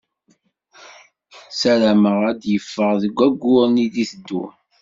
Ssarameɣ 1.51 2.17
ad 2.29 2.37
d-yeffeɣ 2.41 2.91
deg 3.03 3.15
wayyuren 3.19 3.81
i 3.85 3.87
d-iteddun. 3.93 4.53